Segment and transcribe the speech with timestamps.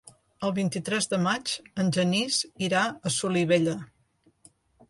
[0.47, 1.53] El vint-i-tres de maig
[1.85, 3.77] en Genís irà a Solivella.